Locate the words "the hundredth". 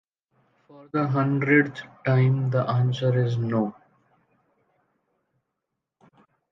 0.91-1.83